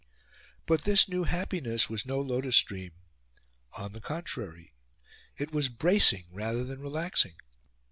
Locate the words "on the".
3.73-4.01